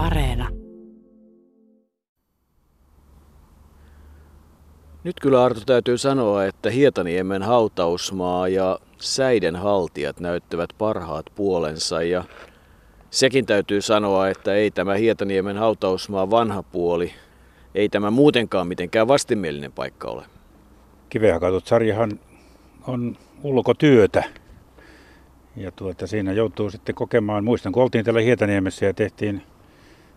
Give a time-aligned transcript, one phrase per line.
[0.00, 0.48] Areena.
[5.04, 12.24] Nyt kyllä Arto täytyy sanoa, että Hietaniemen hautausmaa ja säiden haltijat näyttävät parhaat puolensa ja
[13.10, 17.12] sekin täytyy sanoa, että ei tämä Hietaniemen hautausmaa vanha puoli,
[17.74, 20.24] ei tämä muutenkaan mitenkään vastenmielinen paikka ole.
[21.08, 22.20] Kivehakatut sarjahan
[22.86, 24.24] on ulkotyötä.
[25.56, 29.42] Ja tuota, siinä joutuu sitten kokemaan, muistan kun oltiin täällä Hietaniemessä ja tehtiin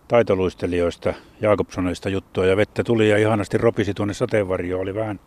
[0.08, 4.82] taitoluistelijoista, Jaakobsonista juttua ja vettä tuli ja ihanasti ropisi tuonne sateenvarjoon.
[4.82, 5.20] Oli vähän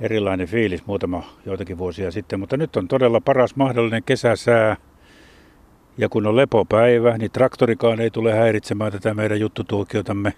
[0.00, 4.76] erilainen fiilis muutama joitakin vuosia sitten, mutta nyt on todella paras mahdollinen kesäsää.
[5.98, 10.32] Ja kun on lepopäivä, niin traktorikaan ei tule häiritsemään tätä meidän juttutuokiotamme.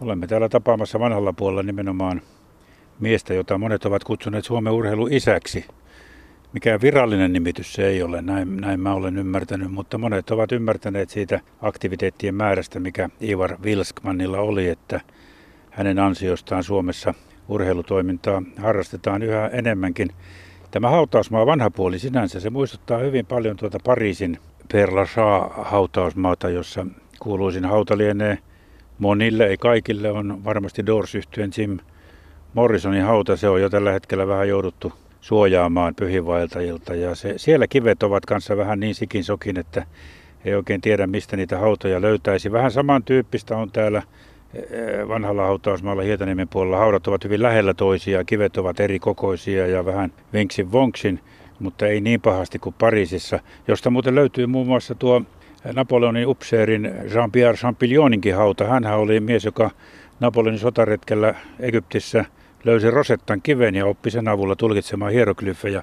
[0.00, 2.22] Olemme täällä tapaamassa vanhalla puolella nimenomaan
[3.00, 5.64] miestä, jota monet ovat kutsuneet Suomen urheilu isäksi.
[6.52, 11.10] Mikään virallinen nimitys se ei ole, näin, näin mä olen ymmärtänyt, mutta monet ovat ymmärtäneet
[11.10, 15.00] siitä aktiviteettien määrästä, mikä Ivar Wilskmanilla oli, että
[15.70, 17.14] hänen ansiostaan Suomessa
[17.48, 20.10] urheilutoimintaa harrastetaan yhä enemmänkin.
[20.70, 24.38] Tämä hautausmaa vanha puoli sinänsä, se muistuttaa hyvin paljon tuota Pariisin
[24.74, 25.08] Père
[25.62, 26.86] hautausmaata, jossa
[27.20, 28.38] kuuluisin hauta lienee
[28.98, 31.14] monille, ei kaikille, on varmasti doors
[31.58, 31.78] Jim
[32.54, 36.94] Morrisonin hauta, se on jo tällä hetkellä vähän jouduttu suojaamaan pyhiinvaeltajilta.
[36.94, 39.86] Ja se, siellä kivet ovat kanssa vähän niin sikin sokin, että
[40.44, 42.52] ei oikein tiedä, mistä niitä hautoja löytäisi.
[42.52, 44.02] Vähän samantyyppistä on täällä
[44.54, 46.78] eh, vanhalla hautausmaalla Hietaniemen puolella.
[46.78, 51.20] Haudat ovat hyvin lähellä toisia, kivet ovat eri kokoisia ja vähän vinksin vonksin,
[51.58, 55.22] mutta ei niin pahasti kuin Pariisissa, josta muuten löytyy muun muassa tuo
[55.74, 58.64] Napoleonin upseerin Jean-Pierre Champillioninkin hauta.
[58.64, 59.70] Hän oli mies, joka
[60.20, 62.24] Napoleonin sotaretkellä Egyptissä–
[62.64, 65.82] löysi Rosettan kiven ja oppi sen avulla tulkitsemaan hieroglyfejä.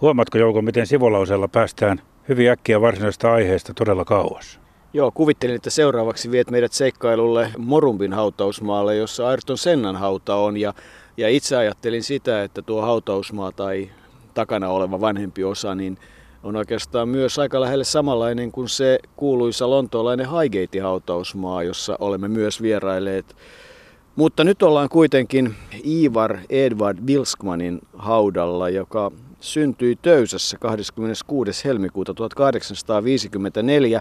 [0.00, 4.60] Huomaatko Jouko, miten sivulausella päästään hyvin äkkiä varsinaisesta aiheesta todella kauas?
[4.94, 10.56] Joo, kuvittelin, että seuraavaksi viet meidät seikkailulle Morumbin hautausmaalle, jossa Ayrton Sennan hauta on.
[10.56, 10.74] Ja,
[11.16, 13.90] ja itse ajattelin sitä, että tuo hautausmaa tai
[14.34, 15.98] takana oleva vanhempi osa, niin
[16.42, 23.36] on oikeastaan myös aika lähelle samanlainen kuin se kuuluisa lontoolainen Highgate-hautausmaa, jossa olemme myös vierailleet
[24.16, 25.54] mutta nyt ollaan kuitenkin
[25.86, 31.64] Ivar Edward Wilskmanin haudalla, joka syntyi Töysässä 26.
[31.64, 34.00] helmikuuta 1854,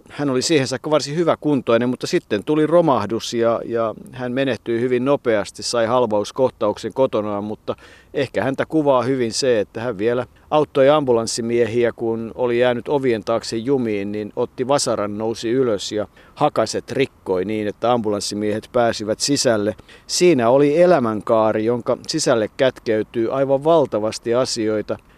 [0.09, 4.79] hän oli siihen saakka varsin hyvä kuntoinen, mutta sitten tuli romahdus ja, ja hän menehtyi
[4.79, 7.75] hyvin nopeasti, sai halvauskohtauksen kotonaan, mutta
[8.13, 13.57] ehkä häntä kuvaa hyvin se, että hän vielä auttoi ambulanssimiehiä, kun oli jäänyt ovien taakse
[13.57, 19.75] jumiin, niin otti vasaran, nousi ylös ja hakaset rikkoi niin, että ambulanssimiehet pääsivät sisälle.
[20.07, 24.97] Siinä oli elämänkaari, jonka sisälle kätkeytyy aivan valtavasti asioita–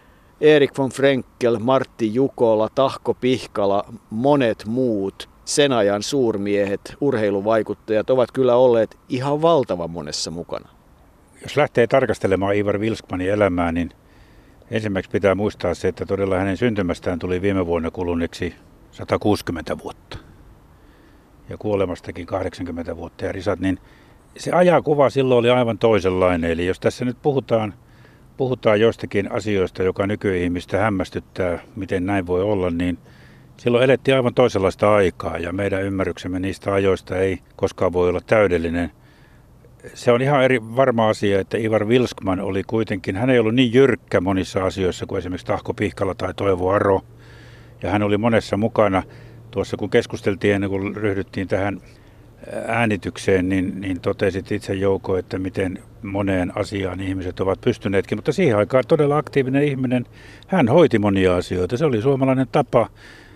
[0.42, 8.56] Erik von Frenkel, Martti Jukola, Tahko Pihkala, monet muut sen ajan suurmiehet, urheiluvaikuttajat ovat kyllä
[8.56, 10.68] olleet ihan valtavan monessa mukana.
[11.42, 13.90] Jos lähtee tarkastelemaan Ivar Wilskmanin elämää, niin
[14.70, 18.54] ensimmäiseksi pitää muistaa se, että todella hänen syntymästään tuli viime vuonna kuluneeksi
[18.90, 20.18] 160 vuotta.
[21.48, 23.78] Ja kuolemastakin 80 vuotta ja risat, niin
[24.36, 26.50] se ajakuva silloin oli aivan toisenlainen.
[26.50, 27.74] Eli jos tässä nyt puhutaan
[28.36, 32.98] puhutaan joistakin asioista, joka nykyihmistä hämmästyttää, miten näin voi olla, niin
[33.56, 38.90] silloin elettiin aivan toisenlaista aikaa ja meidän ymmärryksemme niistä ajoista ei koskaan voi olla täydellinen.
[39.94, 43.72] Se on ihan eri varma asia, että Ivar Wilskman oli kuitenkin, hän ei ollut niin
[43.72, 47.00] jyrkkä monissa asioissa kuin esimerkiksi Tahko Pihkala tai Toivo Aro.
[47.82, 49.02] Ja hän oli monessa mukana.
[49.50, 51.80] Tuossa kun keskusteltiin ennen kuin ryhdyttiin tähän
[52.66, 58.18] äänitykseen, niin, niin totesit itse Jouko, että miten moneen asiaan ihmiset ovat pystyneetkin.
[58.18, 60.06] Mutta siihen aikaan todella aktiivinen ihminen,
[60.46, 61.76] hän hoiti monia asioita.
[61.76, 62.88] Se oli suomalainen tapa.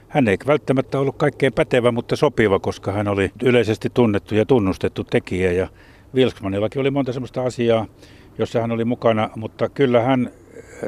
[0.09, 5.05] Hän ei välttämättä ollut kaikkein pätevä, mutta sopiva, koska hän oli yleisesti tunnettu ja tunnustettu
[5.05, 5.53] tekijä.
[5.53, 5.69] Ja
[6.15, 7.87] Wilksmanillakin oli monta sellaista asiaa,
[8.39, 10.31] jossa hän oli mukana, mutta kyllä hän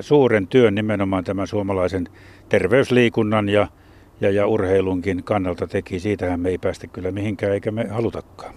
[0.00, 2.09] suuren työn nimenomaan tämän suomalaisen
[2.49, 3.69] terveysliikunnan ja
[4.20, 6.00] ja, ja urheilunkin kannalta teki.
[6.00, 8.55] Siitähän me ei päästä kyllä mihinkään eikä me halutakaan.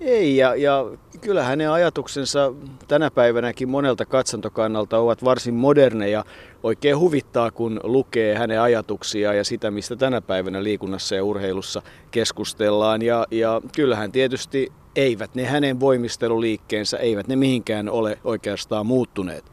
[0.00, 0.84] Ei, ja, ja
[1.20, 2.52] kyllä hänen ajatuksensa
[2.88, 6.24] tänä päivänäkin monelta katsantokannalta ovat varsin moderneja.
[6.62, 13.02] Oikein huvittaa, kun lukee hänen ajatuksia ja sitä, mistä tänä päivänä liikunnassa ja urheilussa keskustellaan.
[13.02, 19.44] Ja, ja kyllähän tietysti eivät ne hänen voimisteluliikkeensä, eivät ne mihinkään ole oikeastaan muuttuneet.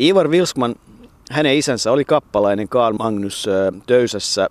[0.00, 0.74] Ivar Wilsman
[1.30, 3.46] hänen isänsä oli kappalainen Karl Magnus
[3.86, 4.48] Töysässä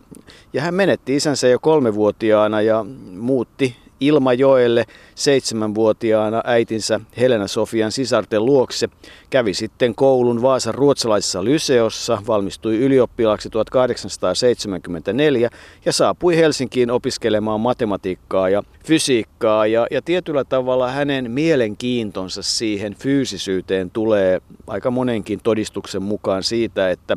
[0.54, 2.86] ja hän menetti isänsä jo kolmevuotiaana ja
[3.18, 4.86] muutti Ilmajoelle
[5.16, 8.90] seitsemänvuotiaana äitinsä Helena Sofian sisarten luokse.
[9.30, 15.50] Kävi sitten koulun Vaasan ruotsalaisessa lyseossa, valmistui ylioppilaaksi 1874
[15.86, 19.68] ja saapui Helsinkiin opiskelemaan matematiikkaa ja fysiikkaa.
[19.68, 27.16] Ja, ja tietyllä tavalla hänen mielenkiintonsa siihen fyysisyyteen tulee aika monenkin todistuksen mukaan siitä, että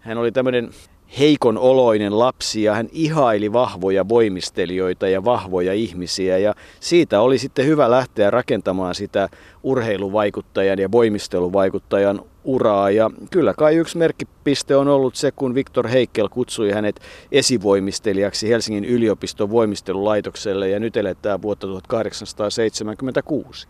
[0.00, 0.70] hän oli tämmöinen
[1.18, 6.38] heikon oloinen lapsi ja hän ihaili vahvoja voimistelijoita ja vahvoja ihmisiä.
[6.38, 9.28] Ja siitä oli sitten hyvä lähteä rakentamaan sitä
[9.62, 12.90] urheiluvaikuttajan ja voimisteluvaikuttajan uraa.
[12.90, 17.00] Ja kyllä kai yksi merkkipiste on ollut se, kun Viktor Heikkel kutsui hänet
[17.32, 23.68] esivoimistelijaksi Helsingin yliopiston voimistelulaitokselle ja nyt eletään vuotta 1876.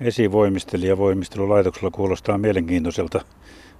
[0.00, 3.20] Esivoimistelija voimistelulaitoksella kuulostaa mielenkiintoiselta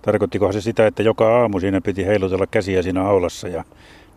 [0.02, 3.64] Tarkoittiko se sitä, että joka aamu siinä piti heilutella käsiä siinä aulassa ja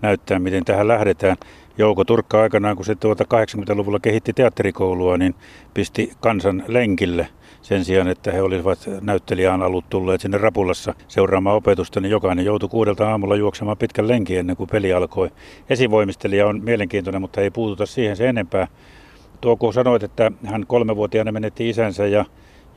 [0.01, 1.37] näyttää, miten tähän lähdetään?
[1.77, 5.35] Jouko Turkka aikanaan, kun se tuota 80-luvulla kehitti teatterikoulua, niin
[5.73, 7.27] pisti kansan lenkille
[7.61, 12.69] sen sijaan, että he olivat näyttelijään alut tulleet sinne Rapulassa seuraamaan opetusta, niin jokainen joutui
[12.69, 15.29] kuudelta aamulla juoksemaan pitkän lenkin ennen kuin peli alkoi.
[15.69, 18.67] Esivoimistelija on mielenkiintoinen, mutta ei puututa siihen se enempää.
[19.41, 22.25] Tuo kun sanoit, että hän kolmevuotiaana menetti isänsä ja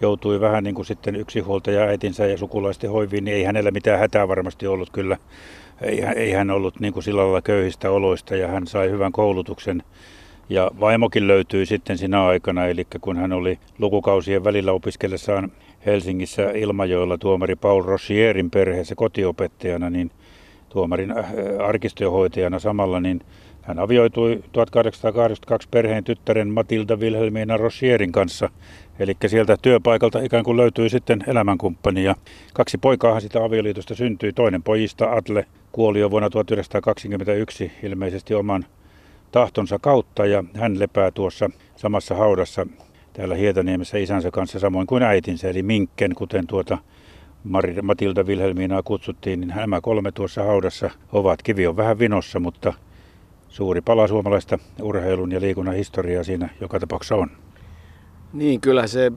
[0.02, 4.28] joutui vähän niin kuin sitten yksinhuoltaja äitinsä ja sukulaisten hoiviin, niin ei hänellä mitään hätää
[4.28, 5.16] varmasti ollut kyllä.
[5.82, 9.82] Ei, ei hän ollut niin kuin sillä lailla köyhistä oloista ja hän sai hyvän koulutuksen.
[10.48, 15.52] Ja vaimokin löytyi sitten sinä aikana, eli kun hän oli lukukausien välillä opiskellessaan
[15.86, 20.10] Helsingissä Ilmajoella tuomari Paul Rochierin perheessä kotiopettajana, niin
[20.68, 21.26] tuomarin äh,
[21.64, 23.20] arkistohoitajana samalla, niin
[23.62, 28.50] hän avioitui 1882 perheen tyttären Matilda Wilhelmina Rochierin kanssa
[28.98, 32.14] Eli sieltä työpaikalta ikään kuin löytyi sitten elämänkumppani ja
[32.54, 34.32] kaksi poikaahan sitä avioliitosta syntyi.
[34.32, 38.64] Toinen pojista, Atle, kuoli jo vuonna 1921 ilmeisesti oman
[39.32, 42.66] tahtonsa kautta ja hän lepää tuossa samassa haudassa
[43.12, 46.78] täällä Hietaniemessä isänsä kanssa samoin kuin äitinsä eli Minkken, kuten tuota
[47.82, 51.42] Matilda Wilhelminaa kutsuttiin, niin nämä kolme tuossa haudassa ovat.
[51.42, 52.72] Kivi on vähän vinossa, mutta
[53.48, 57.30] suuri pala suomalaista urheilun ja liikunnan historiaa siinä joka tapauksessa on.
[58.32, 59.12] Niin, kyllä se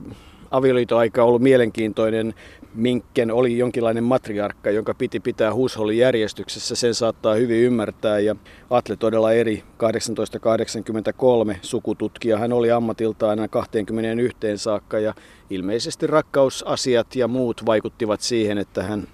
[0.50, 2.34] avioliitoaika on ollut mielenkiintoinen.
[2.74, 6.74] Minkken oli jonkinlainen matriarkka, jonka piti pitää huushollin järjestyksessä.
[6.74, 8.18] Sen saattaa hyvin ymmärtää.
[8.18, 8.36] Ja
[8.70, 12.38] Atle todella eri 1883 sukututkija.
[12.38, 15.14] Hän oli ammatiltaan aina 21 saakka ja
[15.50, 19.08] ilmeisesti rakkausasiat ja muut vaikuttivat siihen, että hän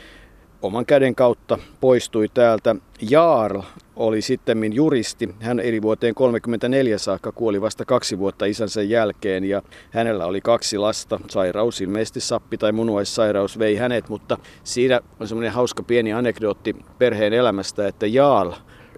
[0.62, 2.76] oman käden kautta poistui täältä.
[3.10, 3.60] Jarl
[3.96, 5.34] oli sitten juristi.
[5.40, 10.78] Hän eli vuoteen 34 saakka kuoli vasta kaksi vuotta isänsä jälkeen ja hänellä oli kaksi
[10.78, 11.20] lasta.
[11.30, 17.32] Sairaus, ilmeisesti sappi tai munuaissairaus vei hänet, mutta siinä on semmoinen hauska pieni anekdootti perheen
[17.32, 18.52] elämästä, että Jaal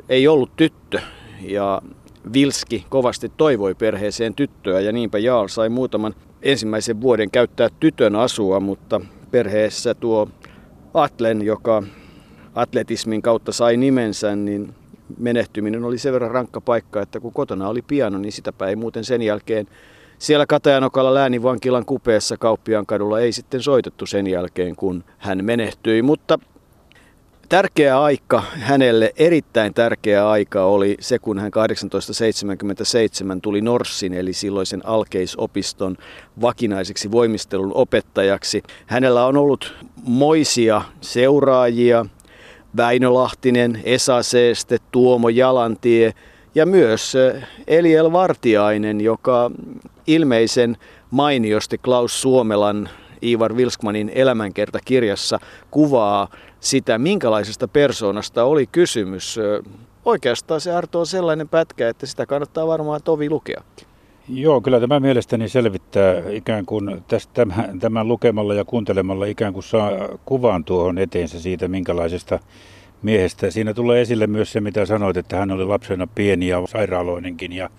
[0.09, 1.01] ei ollut tyttö
[1.41, 1.83] ja
[2.33, 8.61] Vilski kovasti toivoi perheeseen tyttöä ja niinpä Jaal sai muutaman ensimmäisen vuoden käyttää tytön asua,
[8.61, 9.01] mutta
[9.31, 10.29] perheessä tuo
[10.95, 11.83] Atlen, joka
[12.55, 14.75] atletismin kautta sai nimensä, niin
[15.19, 19.05] menehtyminen oli sen verran rankka paikka, että kun kotona oli piano, niin sitäpä ei muuten
[19.05, 19.67] sen jälkeen
[20.19, 26.03] siellä Katajanokalla lääninvankilan kupeessa Kauppiaan kadulla ei sitten soitettu sen jälkeen, kun hän menehtyi.
[26.03, 26.39] Mutta
[27.55, 34.87] tärkeä aika hänelle, erittäin tärkeä aika oli se, kun hän 1877 tuli Norssin, eli silloisen
[34.87, 35.97] alkeisopiston
[36.41, 38.63] vakinaiseksi voimistelun opettajaksi.
[38.87, 42.07] Hänellä on ollut moisia seuraajia,
[42.77, 46.13] Väinö Lahtinen, Esa Seeste, Tuomo Jalantie
[46.55, 47.13] ja myös
[47.67, 49.51] Eliel Vartiainen, joka
[50.07, 50.77] ilmeisen
[51.11, 52.89] mainiosti Klaus Suomelan
[53.23, 55.39] Ivar Vilskmanin elämänkertakirjassa
[55.71, 56.29] kuvaa
[56.65, 59.41] sitä, minkälaisesta persoonasta oli kysymys.
[60.05, 63.89] Oikeastaan se Arto on sellainen pätkä, että sitä kannattaa varmaan tovi lukeakin.
[64.29, 67.47] Joo, kyllä tämä mielestäni selvittää ikään kuin tästä,
[67.81, 69.91] tämän, lukemalla ja kuuntelemalla ikään kuin saa
[70.25, 72.39] kuvan tuohon eteensä siitä, minkälaisesta
[73.03, 73.51] miehestä.
[73.51, 77.71] Siinä tulee esille myös se, mitä sanoit, että hän oli lapsena pieni ja sairaaloinenkin ja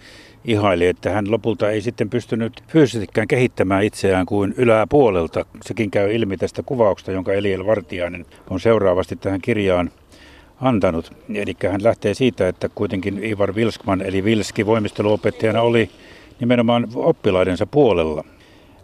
[0.48, 5.46] ihaili, että hän lopulta ei sitten pystynyt fyysisestikään kehittämään itseään kuin yläpuolelta.
[5.66, 9.92] Sekin käy ilmi tästä kuvauksesta, jonka Eliel Vartiainen on seuraavasti tähän kirjaan
[10.62, 11.12] antanut.
[11.34, 15.90] Eli hän lähtee siitä, että kuitenkin Ivar Vilskman eli Vilski voimisteluopettajana oli
[16.40, 18.24] nimenomaan oppilaidensa puolella.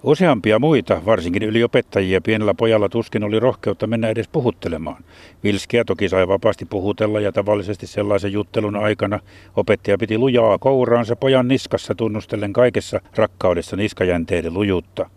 [0.03, 5.03] Useampia muita, varsinkin yliopettajia, pienellä pojalla tuskin oli rohkeutta mennä edes puhuttelemaan.
[5.43, 9.19] Vilskiä toki sai vapaasti puhutella ja tavallisesti sellaisen juttelun aikana
[9.55, 15.09] opettaja piti lujaa kouraansa pojan niskassa tunnustellen kaikessa rakkaudessa niskajänteiden lujuutta.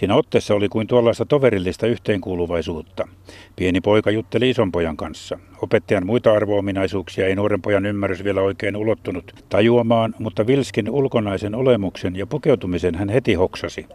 [0.00, 3.08] Siinä otteessa oli kuin tuollaista toverillista yhteenkuuluvaisuutta.
[3.56, 5.38] Pieni poika jutteli ison pojan kanssa.
[5.62, 12.16] Opettajan muita arvoominaisuuksia ei nuoren pojan ymmärrys vielä oikein ulottunut tajuamaan, mutta Vilskin ulkonaisen olemuksen
[12.16, 13.86] ja pukeutumisen hän heti hoksasi.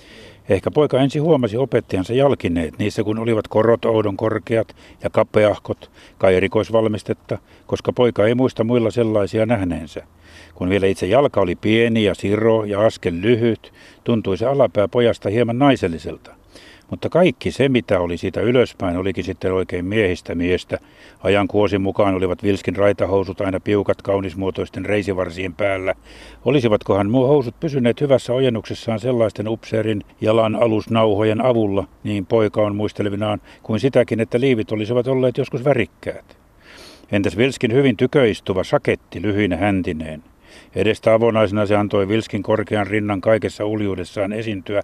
[0.49, 6.35] Ehkä poika ensin huomasi opettajansa jalkineet, niissä kun olivat korot oudon korkeat ja kapeahkot, kai
[6.35, 7.37] erikoisvalmistetta,
[7.67, 10.03] koska poika ei muista muilla sellaisia nähneensä.
[10.55, 13.73] Kun vielä itse jalka oli pieni ja siro ja askel lyhyt,
[14.03, 16.35] tuntui se alapää pojasta hieman naiselliselta.
[16.89, 20.77] Mutta kaikki se, mitä oli siitä ylöspäin, olikin sitten oikein miehistä miestä.
[21.23, 25.93] Ajan kuosin mukaan olivat Vilskin raitahousut aina piukat kaunismuotoisten reisivarsien päällä.
[26.45, 33.41] Olisivatkohan muu housut pysyneet hyvässä ojennuksessaan sellaisten upseerin jalan alusnauhojen avulla, niin poika on muistelevinaan,
[33.63, 36.37] kuin sitäkin, että liivit olisivat olleet joskus värikkäät.
[37.11, 40.23] Entäs Vilskin hyvin tyköistuva saketti lyhyine häntineen?
[40.75, 44.81] Edestä avonaisena se antoi Vilskin korkean rinnan kaikessa uljuudessaan esiintyä.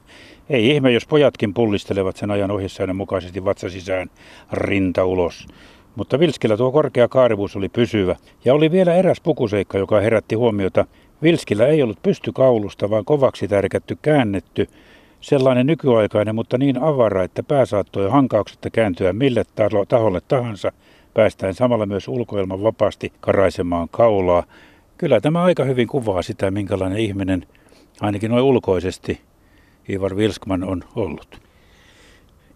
[0.50, 4.10] Ei ihme, jos pojatkin pullistelevat sen ajan ohjessäännön mukaisesti vatsa sisään,
[4.52, 5.48] rinta ulos.
[5.96, 8.16] Mutta Vilskillä tuo korkea kaarivuus oli pysyvä.
[8.46, 10.86] Ja oli vielä eräs pukuseikka, joka herätti huomiota.
[11.22, 14.68] Vilskillä ei ollut pystykaulusta, vaan kovaksi tärkätty käännetty,
[15.22, 19.44] sellainen nykyaikainen, mutta niin avara, että pää saattoi hankauksetta kääntyä mille
[19.88, 20.72] taholle tahansa,
[21.14, 24.44] päästäen samalla myös ulkoilman vapaasti karaisemaan kaulaa.
[25.02, 27.46] Kyllä tämä aika hyvin kuvaa sitä, minkälainen ihminen
[28.02, 29.22] ainakin noin ulkoisesti
[29.90, 31.42] Ivar Vilskman on ollut.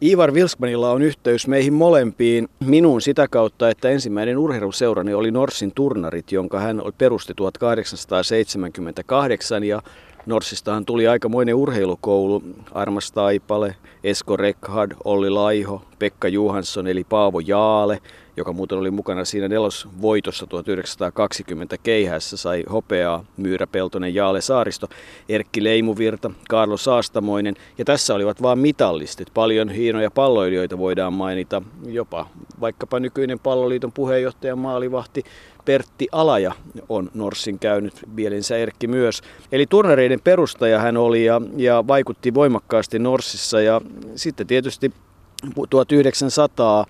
[0.04, 2.48] Ivar Vilskmanilla on yhteys meihin molempiin.
[2.60, 9.82] Minuun sitä kautta, että ensimmäinen urheiluseurani oli Norsin turnarit, jonka hän perusti 1878 ja
[10.26, 12.44] Norsistahan tuli aikamoinen urheilukoulu.
[12.72, 18.02] Armas Taipale, Esko Rekhard, Olli Laiho, Pekka Juhansson eli Paavo Jaale,
[18.38, 24.88] joka muuten oli mukana siinä nelosvoitossa 1920 keihässä, sai hopeaa Myyrä Peltonen, Jaale Saaristo,
[25.30, 27.56] Erkki Leimuvirta, Karlo Saastamoinen.
[27.78, 29.28] Ja tässä olivat vain mitallistit.
[29.34, 32.28] Paljon hienoja palloilijoita voidaan mainita, jopa
[32.62, 35.24] vaikkapa nykyinen palloliiton puheenjohtaja maalivahti
[35.66, 36.52] Pertti Alaja
[36.90, 39.22] on Norssin käynyt, Bielinsä Erkki myös.
[39.52, 43.82] Eli turnareiden perustaja hän oli ja, ja vaikutti voimakkaasti Norssissa ja
[44.16, 44.92] sitten tietysti
[45.70, 46.86] 1900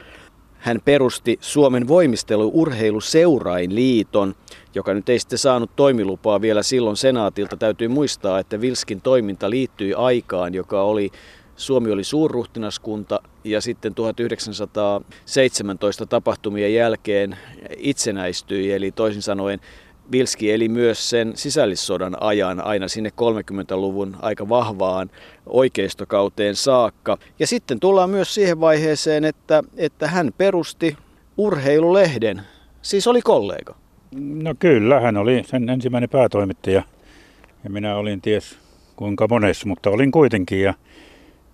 [0.65, 4.35] hän perusti Suomen voimistelu urheiluseurain liiton,
[4.75, 7.57] joka nyt ei sitten saanut toimilupaa vielä silloin senaatilta.
[7.57, 11.11] Täytyy muistaa, että Vilskin toiminta liittyi aikaan, joka oli
[11.55, 17.37] Suomi oli suurruhtinaskunta ja sitten 1917 tapahtumien jälkeen
[17.77, 19.59] itsenäistyi, eli toisin sanoen
[20.11, 25.09] Vilski eli myös sen sisällissodan ajan aina sinne 30-luvun aika vahvaan
[25.45, 27.17] oikeistokauteen saakka.
[27.39, 30.97] Ja sitten tullaan myös siihen vaiheeseen, että, että hän perusti
[31.37, 32.41] urheilulehden,
[32.81, 33.75] siis oli kollega.
[34.19, 36.83] No kyllä, hän oli sen ensimmäinen päätoimittaja
[37.63, 38.57] ja minä olin ties
[38.95, 40.73] kuinka monessa, mutta olin kuitenkin ja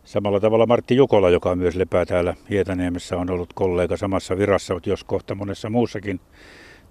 [0.03, 5.03] Samalla tavalla Martti Jukola, joka myös lepää täällä Hietaniemessä, on ollut kollega samassa virassa, jos
[5.03, 6.19] kohta monessa muussakin.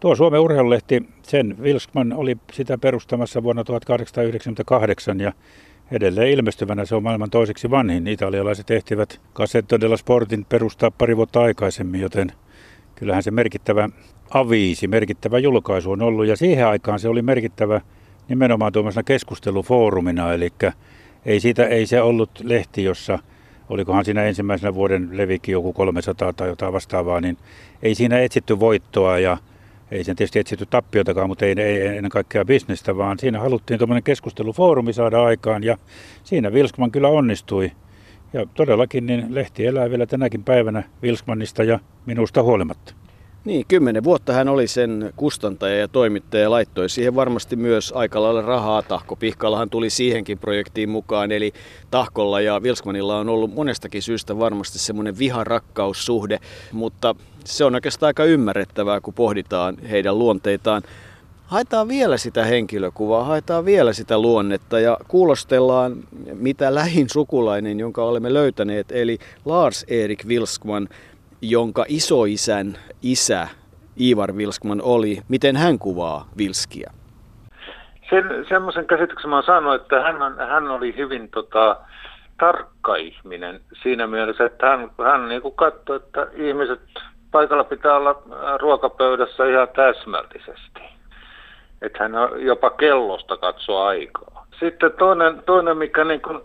[0.00, 5.32] Tuo Suomen urheilulehti, sen Wilskman oli sitä perustamassa vuonna 1898 ja
[5.90, 8.06] edelleen ilmestyvänä se on maailman toiseksi vanhin.
[8.06, 12.32] Italialaiset ehtivät Cassetto della Sportin perustaa pari vuotta aikaisemmin, joten
[12.94, 13.88] kyllähän se merkittävä
[14.30, 16.26] aviisi, merkittävä julkaisu on ollut.
[16.26, 17.80] Ja siihen aikaan se oli merkittävä
[18.28, 20.48] nimenomaan tuommoisena keskustelufoorumina, eli
[21.26, 23.18] ei, siitä, ei se ollut lehti, jossa
[23.68, 27.36] olikohan siinä ensimmäisenä vuoden levikki joku 300 tai jotain vastaavaa, niin
[27.82, 29.38] ei siinä etsitty voittoa ja
[29.90, 34.02] ei sen tietysti etsitty tappiotakaan, mutta ei, ei ennen kaikkea bisnestä, vaan siinä haluttiin tuommoinen
[34.02, 35.78] keskustelufoorumi saada aikaan ja
[36.24, 37.72] siinä Vilskman kyllä onnistui.
[38.32, 42.94] Ja todellakin niin lehti elää vielä tänäkin päivänä Vilskmanista ja minusta huolimatta.
[43.44, 48.22] Niin, kymmenen vuotta hän oli sen kustantaja ja toimittaja ja laittoi siihen varmasti myös aika
[48.22, 48.82] lailla rahaa.
[48.82, 51.52] Tahko Pihkalahan tuli siihenkin projektiin mukaan, eli
[51.90, 56.38] Tahkolla ja Vilskmanilla on ollut monestakin syystä varmasti semmoinen viharakkaussuhde,
[56.72, 60.82] mutta se on oikeastaan aika ymmärrettävää, kun pohditaan heidän luonteitaan.
[61.46, 65.96] Haetaan vielä sitä henkilökuvaa, haetaan vielä sitä luonnetta ja kuulostellaan,
[66.34, 70.88] mitä lähin sukulainen, jonka olemme löytäneet, eli Lars Erik Vilskman–
[71.42, 73.48] jonka isoisän isä
[74.00, 75.18] Ivar Vilskman oli.
[75.28, 76.90] Miten hän kuvaa Vilskiä?
[78.10, 80.16] Sen, semmoisen käsityksen mä saanut, että hän,
[80.48, 81.76] hän oli hyvin tota,
[82.40, 86.80] tarkka ihminen siinä mielessä, että hän, hän niin kuin katsoi, että ihmiset
[87.30, 88.22] paikalla pitää olla
[88.60, 90.80] ruokapöydässä ihan täsmällisesti.
[91.82, 94.46] Että hän jopa kellosta katsoo aikaa.
[94.60, 96.40] Sitten toinen, toinen mikä niin kuin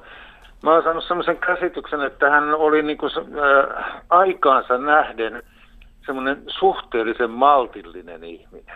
[0.66, 5.44] Mä oon saanut sellaisen käsityksen, että hän oli niin kuin, äh, aikaansa nähden
[6.06, 8.76] semmoinen suhteellisen maltillinen ihminen.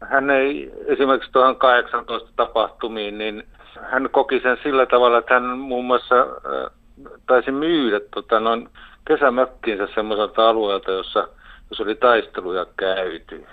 [0.00, 3.46] Hän ei esimerkiksi tuohon 18 tapahtumiin, niin
[3.82, 6.72] hän koki sen sillä tavalla, että hän muun muassa äh,
[7.26, 8.68] taisi myydä tota, noin
[9.04, 11.28] kesämökkiinsä semmoiselta alueelta, jossa,
[11.70, 13.46] jossa oli taisteluja käyty.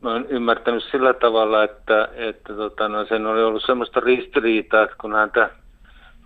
[0.00, 4.96] Mä olen ymmärtänyt sillä tavalla, että, että tota, no, sen oli ollut semmoista ristiriitaa, että
[5.00, 5.50] kun häntä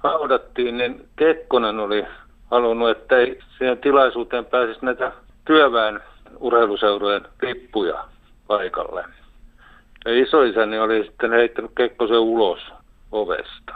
[0.02, 2.06] haudattiin, niin Kekkonen oli
[2.50, 5.12] halunnut, että ei siihen tilaisuuteen pääsisi näitä
[5.44, 6.00] työväen
[6.38, 8.04] urheiluseurojen lippuja
[8.46, 9.04] paikalle.
[10.04, 12.72] Ja isoisäni oli sitten heittänyt Kekkosen ulos
[13.12, 13.74] ovesta.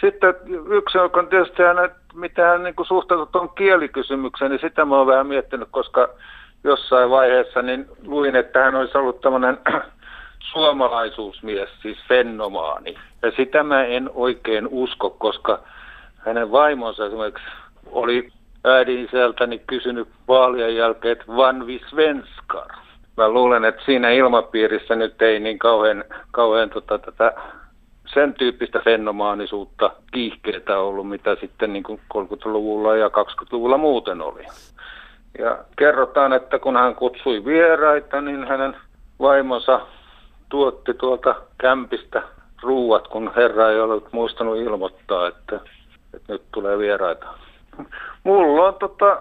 [0.00, 0.34] Sitten
[0.70, 5.26] yksi on tietysti hän, mitä hän niin suhtautuu tuon kielikysymykseen, niin sitä mä oon vähän
[5.26, 6.08] miettinyt, koska
[6.64, 9.58] jossain vaiheessa niin luin, että hän olisi ollut tämmöinen
[10.40, 12.94] suomalaisuusmies, siis fenomaani.
[13.22, 15.58] Ja sitä mä en oikein usko, koska
[16.16, 17.44] hänen vaimonsa esimerkiksi
[17.92, 18.28] oli
[18.64, 22.68] äidin sieltäni kysynyt vaalien jälkeen, että van vi svenskar.
[23.16, 27.32] Mä luulen, että siinä ilmapiirissä nyt ei niin kauhean, kauhean tota, tätä
[28.14, 34.46] sen tyyppistä fenomaanisuutta, kiihkeitä ollut, mitä sitten niin kuin 30-luvulla ja 20-luvulla muuten oli.
[35.38, 38.76] Ja kerrotaan, että kun hän kutsui vieraita, niin hänen
[39.20, 39.80] vaimonsa
[40.48, 42.22] tuotti tuolta kämpistä
[42.62, 45.60] ruuat, kun herra ei ollut muistanut ilmoittaa, että,
[46.14, 47.26] että nyt tulee vieraita.
[48.24, 49.20] Mulla on tota,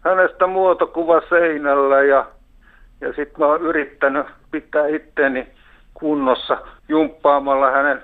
[0.00, 2.26] hänestä muotokuva seinällä ja,
[3.00, 5.46] ja sitten mä oon yrittänyt pitää itteeni
[5.94, 6.58] kunnossa
[6.88, 8.02] jumppaamalla hänen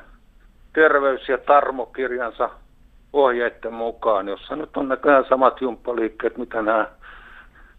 [0.72, 2.50] terveys- ja tarmokirjansa
[3.12, 6.86] ohjeiden mukaan, jossa nyt on näköjään samat jumppaliikkeet, mitä nämä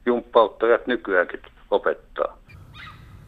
[0.05, 1.39] jumppauttajat nykyäänkin
[1.71, 2.37] opettaa.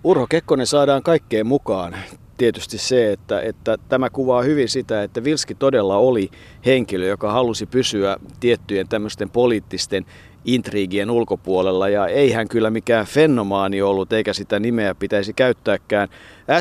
[0.06, 1.96] Urho Kekkonen saadaan kaikkeen mukaan.
[2.38, 6.30] Tietysti se, että, että tämä kuvaa hyvin sitä, että Vilski todella oli
[6.66, 10.06] henkilö, joka halusi pysyä tiettyjen tämmöisten poliittisten
[10.46, 16.10] intriigien ulkopuolella ja ei hän kyllä mikään fenomaani ollut eikä sitä nimeä pitäisi käyttääkään.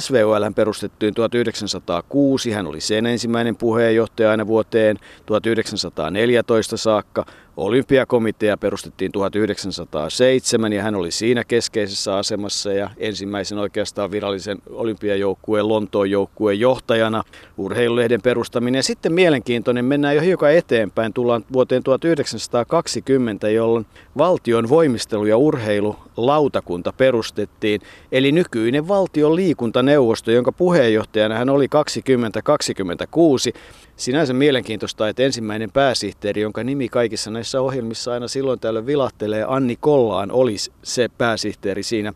[0.00, 4.96] SVOL perustettiin 1906, hän oli sen ensimmäinen puheenjohtaja aina vuoteen
[5.26, 7.26] 1914 saakka.
[7.56, 16.10] Olympiakomitea perustettiin 1907 ja hän oli siinä keskeisessä asemassa ja ensimmäisen oikeastaan virallisen olympiajoukkueen Lontoon
[16.10, 17.22] joukkueen johtajana.
[17.58, 23.86] Urheilulehden perustaminen ja sitten mielenkiintoinen, mennään jo hiukan eteenpäin, tullaan vuoteen 1920, jolloin
[24.18, 27.80] valtion voimistelu- ja urheilulautakunta perustettiin,
[28.12, 33.52] eli nykyinen valtion liikuntaneuvosto, jonka puheenjohtajana hän oli 2026.
[33.96, 39.76] Sinänsä mielenkiintoista, että ensimmäinen pääsihteeri, jonka nimi kaikissa näissä ohjelmissa aina silloin tällöin vilahtelee, Anni
[39.80, 42.12] Kollaan, olisi se pääsihteeri siinä.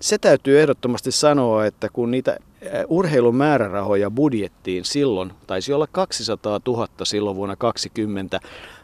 [0.00, 2.36] Se täytyy ehdottomasti sanoa, että kun niitä
[2.88, 8.40] urheilun määrärahoja budjettiin silloin, taisi olla 200 000 silloin vuonna 2020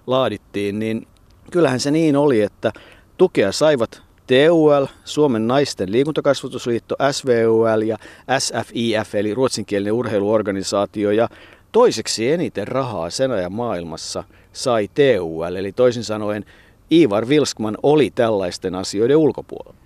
[0.07, 1.07] laadittiin, niin
[1.51, 2.73] kyllähän se niin oli, että
[3.17, 7.97] tukea saivat TUL, Suomen naisten liikuntakasvatusliitto, SVUL ja
[8.39, 11.29] SFIF eli ruotsinkielinen urheiluorganisaatio ja
[11.75, 16.45] toiseksi eniten rahaa sen ajan maailmassa sai TUL eli toisin sanoen
[16.93, 19.81] Ivar Vilskman oli tällaisten asioiden ulkopuolella.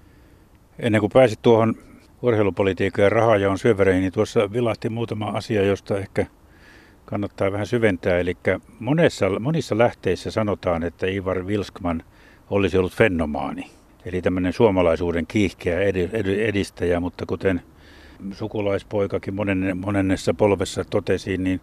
[0.79, 1.75] Ennen kuin pääsit tuohon
[2.23, 6.27] urheilupolitiikan ja rahajaon syövereihin, niin tuossa vilahti muutama asia, josta ehkä
[7.05, 8.19] kannattaa vähän syventää.
[8.19, 8.37] Eli
[8.81, 12.03] monessa, monissa lähteissä sanotaan, että Ivar Vilskman
[12.51, 13.71] olisi ollut fenomaani.
[14.05, 15.79] Eli tämmöinen suomalaisuuden kiihkeä
[16.47, 17.63] edistäjä, mutta kuten
[18.33, 21.61] sukulaispoikakin monen, monennessa polvessa totesi, niin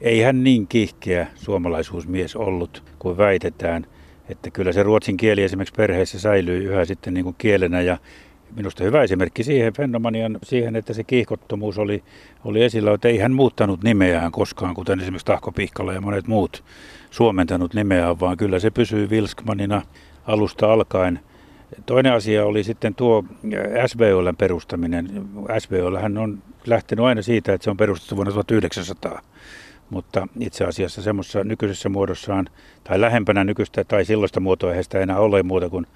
[0.00, 3.86] ei hän niin kiihkeä suomalaisuusmies ollut kuin väitetään.
[4.28, 7.98] Että kyllä se ruotsin kieli esimerkiksi perheessä säilyy yhä sitten niin kuin kielenä ja
[8.56, 12.04] minusta hyvä esimerkki siihen fenomanian, siihen, että se kiihkottomuus oli,
[12.44, 16.64] oli esillä, että ei hän muuttanut nimeään koskaan, kuten esimerkiksi Tahko Pihkala ja monet muut
[17.10, 19.82] suomentanut nimeään, vaan kyllä se pysyy Vilskmanina
[20.26, 21.20] alusta alkaen.
[21.86, 23.24] Toinen asia oli sitten tuo
[23.86, 25.28] SVOLn perustaminen.
[25.58, 29.20] SVOL on lähtenyt aina siitä, että se on perustettu vuonna 1900
[29.90, 32.46] mutta itse asiassa semmoisessa nykyisessä muodossaan,
[32.84, 35.86] tai lähempänä nykyistä tai silloista muotoa eihän sitä enää ole muuta kuin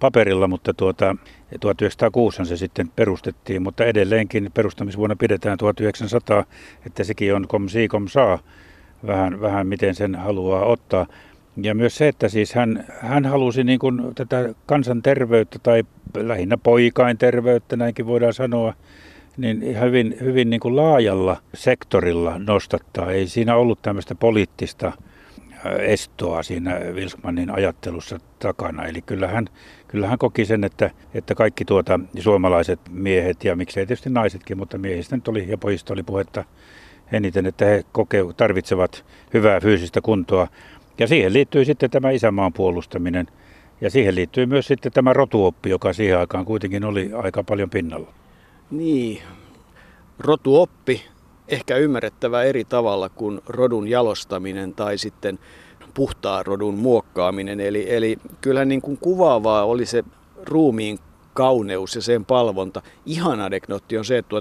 [0.00, 1.16] paperilla, mutta tuota,
[1.60, 6.44] 1906 se sitten perustettiin, mutta edelleenkin perustamisvuonna pidetään 1900,
[6.86, 8.38] että sekin on kom si kom saa,
[9.06, 11.06] vähän, vähän miten sen haluaa ottaa.
[11.62, 15.84] Ja myös se, että siis hän, hän halusi niin kuin tätä kansanterveyttä tai
[16.16, 18.74] lähinnä poikain terveyttä, näinkin voidaan sanoa,
[19.36, 23.10] niin hyvin, hyvin niin kuin laajalla sektorilla nostattaa.
[23.10, 24.92] Ei siinä ollut tämmöistä poliittista
[25.78, 28.84] estoa siinä Wilsmanin ajattelussa takana.
[28.84, 29.46] Eli kyllähän,
[29.88, 35.16] kyllähän koki sen, että, että kaikki tuota, suomalaiset miehet ja miksei tietysti naisetkin, mutta miehistä
[35.16, 36.44] nyt oli ja pojista oli puhetta
[37.12, 40.48] eniten, että he koke, tarvitsevat hyvää fyysistä kuntoa.
[40.98, 43.26] Ja siihen liittyy sitten tämä isämaan puolustaminen.
[43.80, 48.12] Ja siihen liittyy myös sitten tämä rotuoppi, joka siihen aikaan kuitenkin oli aika paljon pinnalla.
[48.70, 49.22] Niin,
[50.18, 51.02] rotuoppi
[51.48, 55.38] ehkä ymmärrettävä eri tavalla kuin rodun jalostaminen tai sitten
[55.94, 57.60] puhtaan rodun muokkaaminen.
[57.60, 60.04] Eli, eli kyllähän niin kuin kuvaavaa oli se
[60.42, 60.98] ruumiin
[61.38, 62.82] kauneus ja sen palvonta.
[63.06, 64.36] Ihan anekdootti on se, että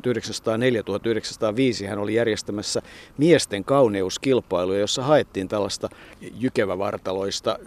[1.86, 2.82] 1904-1905 hän oli järjestämässä
[3.18, 5.90] miesten kauneuskilpailuja, jossa haettiin tällaista
[6.40, 7.60] jykevävartaloista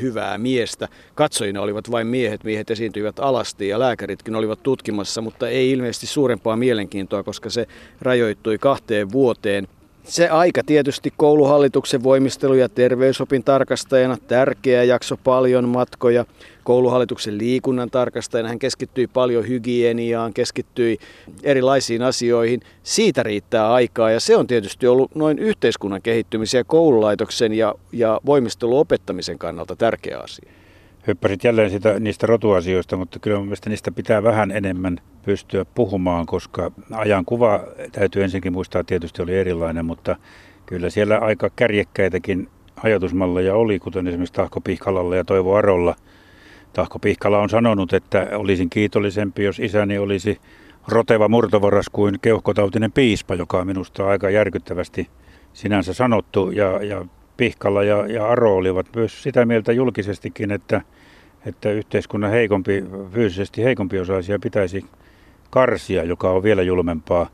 [0.00, 0.88] hyvää miestä.
[1.14, 6.56] Katsojina olivat vain miehet, miehet esiintyivät alasti ja lääkäritkin olivat tutkimassa, mutta ei ilmeisesti suurempaa
[6.56, 7.66] mielenkiintoa, koska se
[8.00, 9.68] rajoittui kahteen vuoteen.
[10.06, 16.24] Se aika tietysti kouluhallituksen voimistelu- ja terveysopin tarkastajana, tärkeä jakso, paljon matkoja.
[16.64, 20.98] Kouluhallituksen liikunnan tarkastajana hän keskittyi paljon hygieniaan, keskittyi
[21.42, 22.60] erilaisiin asioihin.
[22.82, 28.20] Siitä riittää aikaa ja se on tietysti ollut noin yhteiskunnan kehittymisen ja koululaitoksen ja, ja
[28.26, 30.50] voimisteluopettamisen kannalta tärkeä asia
[31.06, 36.26] hyppäsit jälleen sitä, niistä rotuasioista, mutta kyllä mun mielestä niistä pitää vähän enemmän pystyä puhumaan,
[36.26, 37.60] koska ajan kuva
[37.92, 40.16] täytyy ensinkin muistaa tietysti oli erilainen, mutta
[40.66, 42.48] kyllä siellä aika kärjekkäitäkin
[42.82, 45.94] ajatusmalleja oli, kuten esimerkiksi Tahko Pihkalalla ja Toivo Arolla.
[46.72, 50.40] Tahko Pihkala on sanonut, että olisin kiitollisempi, jos isäni olisi
[50.88, 55.08] roteva murtovaras kuin keuhkotautinen piispa, joka on minusta aika järkyttävästi
[55.52, 56.50] sinänsä sanottu.
[56.50, 57.04] Ja, ja
[57.36, 60.80] Pihkalla ja, ja Aro olivat myös sitä mieltä julkisestikin, että,
[61.46, 64.84] että yhteiskunnan heikompi, fyysisesti heikompi osaisia pitäisi
[65.50, 67.28] karsia, joka on vielä julmempaa.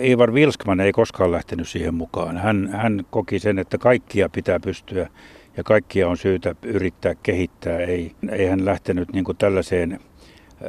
[0.00, 2.36] Ivar Wilskman ei koskaan lähtenyt siihen mukaan.
[2.36, 5.08] Hän, hän koki sen, että kaikkia pitää pystyä
[5.56, 7.78] ja kaikkia on syytä yrittää kehittää.
[7.78, 10.00] Ei, ei hän lähtenyt niin kuin tällaiseen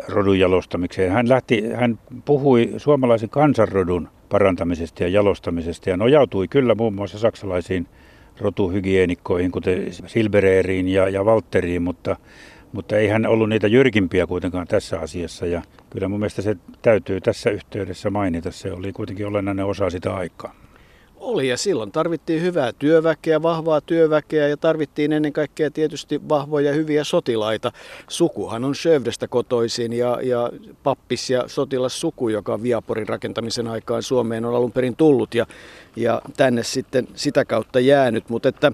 [0.08, 1.12] rodun jalostamiseen.
[1.12, 7.88] Hän, lähti, hän puhui suomalaisen kansanrodun parantamisesta ja jalostamisesta ja nojautui kyllä muun muassa saksalaisiin
[8.40, 12.16] rotuhygienikkoihin, kuten Silbereeriin ja, ja Walteriin, mutta,
[12.72, 15.46] mutta ei hän ollut niitä jyrkimpiä kuitenkaan tässä asiassa.
[15.46, 18.52] Ja kyllä mun mielestä se täytyy tässä yhteydessä mainita.
[18.52, 20.67] Se oli kuitenkin olennainen osa sitä aikaa.
[21.20, 27.04] Oli ja silloin tarvittiin hyvää työväkeä, vahvaa työväkeä ja tarvittiin ennen kaikkea tietysti vahvoja hyviä
[27.04, 27.72] sotilaita.
[28.08, 30.52] Sukuhan on Sövdestä kotoisin ja, ja
[30.84, 35.46] pappis- ja sotilassuku, joka Viaporin rakentamisen aikaan Suomeen on alun perin tullut ja,
[35.96, 38.30] ja tänne sitten sitä kautta jäänyt.
[38.30, 38.72] Mutta että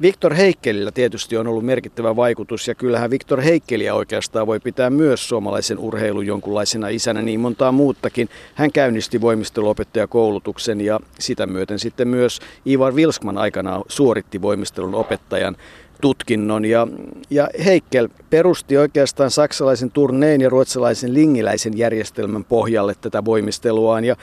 [0.00, 5.28] Viktor Heikkelillä tietysti on ollut merkittävä vaikutus ja kyllähän Viktor Heikkeliä oikeastaan voi pitää myös
[5.28, 8.28] suomalaisen urheilun jonkunlaisena isänä niin montaa muuttakin.
[8.54, 15.56] Hän käynnisti voimisteluopettajakoulutuksen ja sitä myöten sitten myös Ivar Vilskman aikanaan suoritti voimistelun opettajan
[16.00, 16.64] tutkinnon.
[16.64, 16.86] Ja,
[17.30, 24.04] ja Heikkel perusti oikeastaan saksalaisen turneen ja ruotsalaisen lingiläisen järjestelmän pohjalle tätä voimisteluaan.
[24.04, 24.16] Ja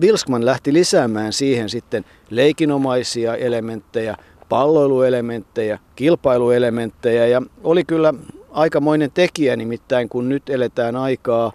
[0.00, 4.16] Vilskman lähti lisäämään siihen sitten leikinomaisia elementtejä,
[4.50, 8.14] palloiluelementtejä, kilpailuelementtejä ja oli kyllä
[8.50, 11.52] aikamoinen tekijä nimittäin, kun nyt eletään aikaa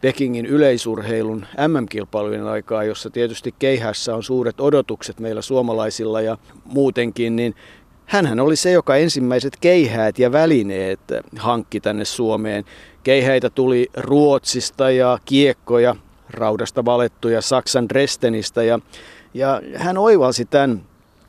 [0.00, 7.54] Pekingin yleisurheilun MM-kilpailujen aikaa, jossa tietysti keihässä on suuret odotukset meillä suomalaisilla ja muutenkin, niin
[8.06, 11.00] Hänhän oli se, joka ensimmäiset keihäät ja välineet
[11.38, 12.64] hankki tänne Suomeen.
[13.02, 15.96] Keihäitä tuli Ruotsista ja kiekkoja,
[16.30, 18.78] raudasta valettuja Saksan Dresdenistä ja,
[19.34, 20.82] ja hän oivalsi tämän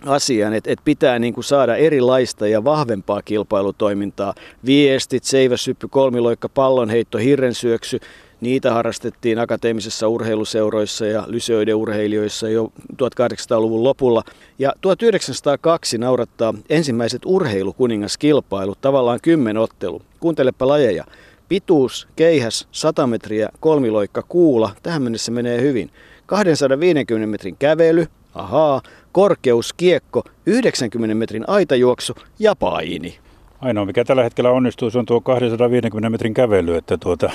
[0.06, 4.34] asian, että, että pitää niin kuin saada erilaista ja vahvempaa kilpailutoimintaa.
[4.66, 8.00] Viestit, seiväsyppy, kolmiloikka, pallonheitto, hirrensyöksy,
[8.42, 14.24] niitä harrastettiin akateemisissa urheiluseuroissa ja lyseoiden urheilijoissa jo 1800-luvun lopulla.
[14.60, 20.02] Ja 1902 naurattaa ensimmäiset urheilukuningaskilpailut, tavallaan kymmenottelu.
[20.20, 21.06] Kuuntelepa lajeja.
[21.50, 24.72] Pituus, keihäs, 100 metriä, kolmiloikka, kuula.
[24.84, 25.90] Tähän mennessä menee hyvin.
[26.26, 28.08] 250 metrin kävely,
[28.40, 33.18] ahaa, korkeus, kiekko, 90 metrin aitajuoksu ja paini.
[33.62, 37.30] Ainoa mikä tällä hetkellä onnistuu, on tuo 250 metrin kävely, että tuota,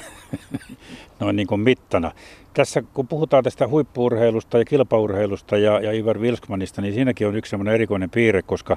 [1.21, 2.13] noin niin kuin mittana.
[2.55, 7.51] Tässä kun puhutaan tästä huippuurheilusta ja kilpaurheilusta ja, ja Ivar Wilskmanista, niin siinäkin on yksi
[7.51, 8.77] semmoinen erikoinen piirre, koska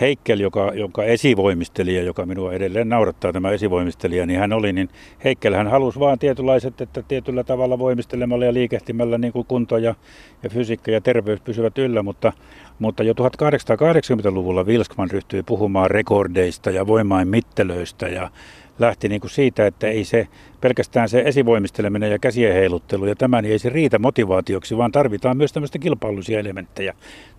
[0.00, 4.88] Heikkel, joka, joka esivoimistelija, joka minua edelleen naurattaa tämä esivoimistelija, niin hän oli, niin
[5.24, 9.94] Heikkel hän halusi vaan tietynlaiset, että tietyllä tavalla voimistelemalla ja liikehtimällä niin kuin kunto ja,
[10.42, 12.32] ja fysiikka ja terveys pysyvät yllä, mutta,
[12.78, 18.30] mutta jo 1880-luvulla Wilskman ryhtyi puhumaan rekordeista ja voimain mittelöistä ja
[18.78, 20.28] lähti niin kuin siitä, että ei se
[20.60, 25.36] pelkästään se esivoimisteleminen ja käsien heiluttelu ja tämä, niin ei se riitä motivaatioksi, vaan tarvitaan
[25.36, 26.94] myös tämmöistä kilpailullisia elementtejä.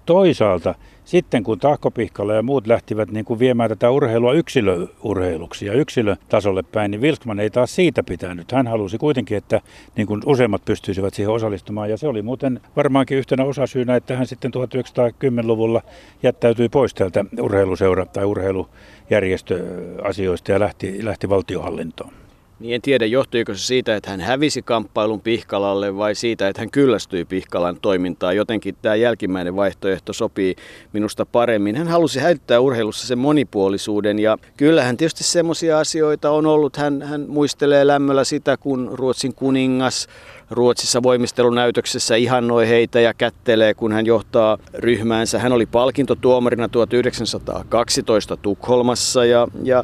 [0.05, 6.63] Toisaalta sitten kun Tahkopihkalla ja muut lähtivät niin kuin viemään tätä urheilua yksilöurheiluksi ja yksilötasolle
[6.63, 8.51] päin, niin Wilkman ei taas siitä pitänyt.
[8.51, 9.61] Hän halusi kuitenkin, että
[9.95, 14.27] niin kuin useimmat pystyisivät siihen osallistumaan ja se oli muuten varmaankin yhtenä osasyynä, että hän
[14.27, 15.81] sitten 1910-luvulla
[16.23, 22.13] jättäytyi pois täältä urheiluseura- tai urheilujärjestöasioista ja lähti, lähti valtiohallintoon.
[22.61, 26.71] Niin en tiedä, johtuiko se siitä, että hän hävisi kamppailun Pihkalalle vai siitä, että hän
[26.71, 28.35] kyllästyi Pihkalan toimintaan.
[28.35, 30.55] Jotenkin tämä jälkimmäinen vaihtoehto sopii
[30.93, 31.75] minusta paremmin.
[31.75, 36.77] Hän halusi häyttää urheilussa sen monipuolisuuden ja kyllähän tietysti semmoisia asioita on ollut.
[36.77, 40.07] Hän, hän muistelee lämmöllä sitä, kun Ruotsin kuningas
[40.51, 45.39] Ruotsissa voimistelunäytöksessä ihannoi heitä ja kättelee, kun hän johtaa ryhmäänsä.
[45.39, 49.83] Hän oli palkintotuomarina 1912 Tukholmassa ja, ja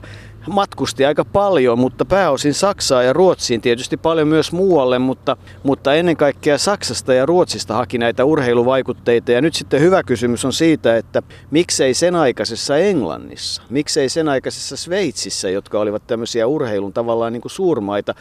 [0.49, 6.17] matkusti aika paljon, mutta pääosin Saksaa ja Ruotsiin, tietysti paljon myös muualle, mutta, mutta ennen
[6.17, 9.31] kaikkea Saksasta ja Ruotsista haki näitä urheiluvaikutteita.
[9.31, 14.77] Ja nyt sitten hyvä kysymys on siitä, että miksei sen aikaisessa Englannissa, miksei sen aikaisessa
[14.77, 18.15] Sveitsissä, jotka olivat tämmöisiä urheilun tavallaan niin kuin suurmaita,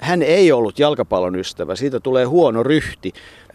[0.00, 3.12] hän ei ollut jalkapallon ystävä, siitä tulee huono ryhti.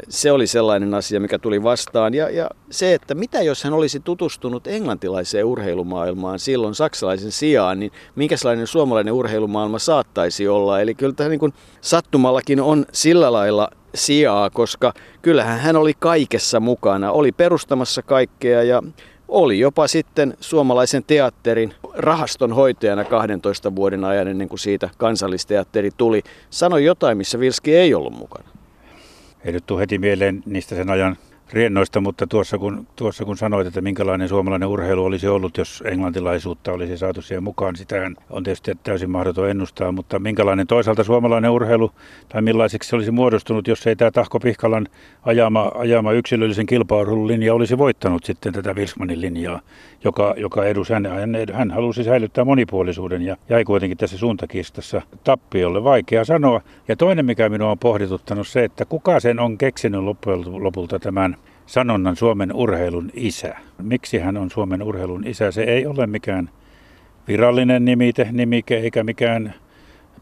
[0.10, 2.14] Se oli sellainen asia, mikä tuli vastaan.
[2.14, 7.92] Ja, ja se, että mitä jos hän olisi tutustunut englantilaiseen urheilumaailmaan silloin saksalaisen sijaan, niin
[8.16, 10.82] minkälainen suomalainen urheilumaailma saattaisi olla.
[10.82, 16.60] Eli kyllä tämä niin kuin sattumallakin on sillä lailla sijaa, koska kyllähän hän oli kaikessa
[16.60, 18.84] mukana, oli perustamassa kaikkea ja
[19.28, 26.24] oli jopa sitten suomalaisen teatterin rahaston hoitajana 12 vuoden ajan ennen kuin siitä kansallisteatteri tuli.
[26.50, 28.50] Sanoi jotain, missä Vilski ei ollut mukana.
[29.46, 31.18] Ei nyt tule heti mieleen niistä sen ajan
[31.54, 36.72] riennoista, mutta tuossa kun, tuossa kun sanoit, että minkälainen suomalainen urheilu olisi ollut, jos englantilaisuutta
[36.72, 41.92] olisi saatu siihen mukaan, sitä on tietysti täysin mahdoton ennustaa, mutta minkälainen toisaalta suomalainen urheilu
[42.30, 44.88] tai millaiseksi se olisi muodostunut, jos ei tämä Tahko Pihkalan
[45.24, 49.62] ajama, ajama yksilöllisen kilpailun linja olisi voittanut sitten tätä Wilsmanin linjaa,
[50.04, 51.08] joka, joka edus, hän,
[51.54, 55.84] hän halusi säilyttää monipuolisuuden ja jäi kuitenkin tässä suuntakistassa tappiolle.
[55.84, 56.62] Vaikea sanoa.
[56.88, 60.02] Ja toinen, mikä minua on pohdituttanut se, että kuka sen on keksinyt
[60.60, 61.35] lopulta tämän
[61.66, 63.56] sanonnan Suomen urheilun isä.
[63.82, 65.52] Miksi hän on Suomen urheilun isä?
[65.52, 66.50] Se ei ole mikään
[67.28, 69.54] virallinen nimite, nimike eikä mikään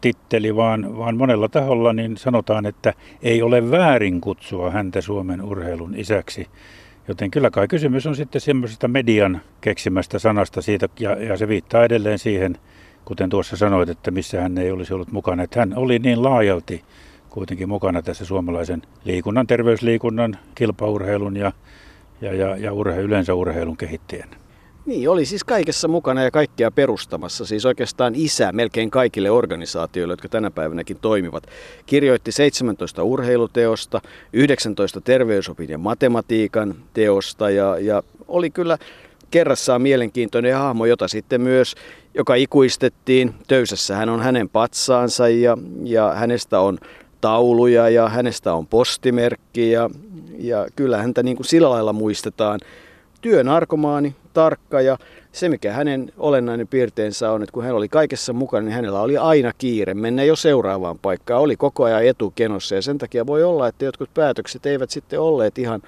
[0.00, 5.94] titteli, vaan, vaan monella taholla niin sanotaan, että ei ole väärin kutsua häntä Suomen urheilun
[5.96, 6.46] isäksi.
[7.08, 11.84] Joten kyllä kai kysymys on sitten semmoisesta median keksimästä sanasta siitä, ja, ja se viittaa
[11.84, 12.58] edelleen siihen,
[13.04, 15.42] kuten tuossa sanoit, että missä hän ei olisi ollut mukana.
[15.42, 16.84] Että hän oli niin laajalti
[17.34, 21.52] kuitenkin mukana tässä suomalaisen liikunnan, terveysliikunnan, kilpaurheilun ja,
[22.20, 24.28] ja, ja, ja urhe, yleensä urheilun kehittäjän.
[24.86, 27.46] Niin, oli siis kaikessa mukana ja kaikkea perustamassa.
[27.46, 31.46] Siis oikeastaan isä melkein kaikille organisaatioille, jotka tänä päivänäkin toimivat.
[31.86, 34.00] Kirjoitti 17 urheiluteosta,
[34.32, 38.78] 19 terveysopin ja matematiikan teosta ja, ja oli kyllä
[39.30, 41.74] kerrassaan mielenkiintoinen hahmo, jota sitten myös,
[42.14, 43.34] joka ikuistettiin.
[43.48, 46.78] Töysässä hän on hänen patsaansa ja, ja hänestä on
[47.24, 49.90] tauluja ja hänestä on postimerkki ja,
[50.38, 52.60] ja kyllä häntä niin kuin sillä lailla muistetaan.
[53.20, 54.98] Työnarkomaani, tarkka ja
[55.32, 59.16] se mikä hänen olennainen piirteensä on, että kun hän oli kaikessa mukana, niin hänellä oli
[59.16, 61.40] aina kiire mennä jo seuraavaan paikkaan.
[61.40, 65.58] Oli koko ajan etukenossa ja sen takia voi olla, että jotkut päätökset eivät sitten olleet
[65.58, 65.82] ihan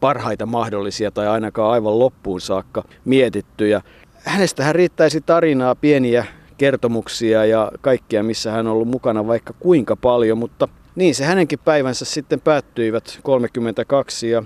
[0.00, 3.82] parhaita mahdollisia tai ainakaan aivan loppuun saakka mietittyjä.
[4.24, 6.24] Hänestähän riittäisi tarinaa, pieniä
[6.60, 11.58] kertomuksia ja kaikkia, missä hän on ollut mukana vaikka kuinka paljon, mutta niin se hänenkin
[11.58, 14.42] päivänsä sitten päättyivät 32 ja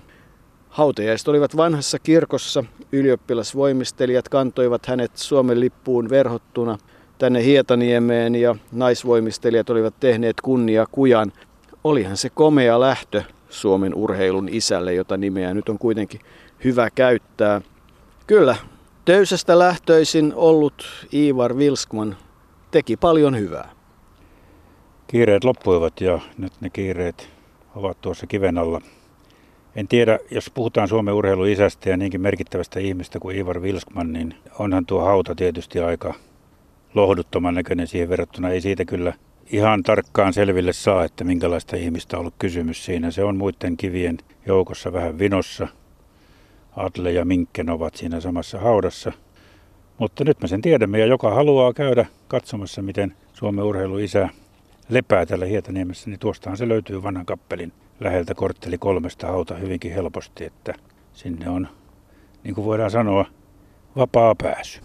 [0.68, 2.64] hautajaiset olivat vanhassa kirkossa.
[2.92, 6.78] Ylioppilasvoimistelijat kantoivat hänet Suomen lippuun verhottuna
[7.18, 11.32] tänne Hietaniemeen ja naisvoimistelijat olivat tehneet kunnia kujan.
[11.84, 16.20] Olihan se komea lähtö Suomen urheilun isälle, jota nimeä nyt on kuitenkin
[16.64, 17.60] hyvä käyttää.
[18.26, 18.56] Kyllä,
[19.04, 22.16] Töysästä lähtöisin ollut Ivar Vilskman
[22.70, 23.70] teki paljon hyvää.
[25.06, 27.28] Kiireet loppuivat ja nyt ne kiireet
[27.74, 28.80] ovat tuossa kiven alla.
[29.76, 34.86] En tiedä, jos puhutaan Suomen urheiluisästä ja niinkin merkittävästä ihmistä kuin Ivar Vilskman, niin onhan
[34.86, 36.14] tuo hauta tietysti aika
[36.94, 38.50] lohduttoman näköinen siihen verrattuna.
[38.50, 39.12] Ei siitä kyllä
[39.46, 43.10] ihan tarkkaan selville saa, että minkälaista ihmistä on ollut kysymys siinä.
[43.10, 45.68] Se on muiden kivien joukossa vähän vinossa–
[46.76, 49.12] Adle ja Minkken ovat siinä samassa haudassa.
[49.98, 54.28] Mutta nyt me sen tiedämme ja joka haluaa käydä katsomassa, miten Suomen urheiluisä
[54.88, 60.44] lepää tällä Hietaniemessä, niin tuostahan se löytyy vanhan kappelin läheltä kortteli kolmesta hauta hyvinkin helposti,
[60.44, 60.74] että
[61.12, 61.68] sinne on,
[62.44, 63.24] niin kuin voidaan sanoa,
[63.96, 64.80] vapaa pääsy.